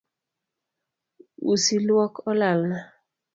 Usi 1.51 1.75
luok 1.87 2.13
olalna 2.31 2.77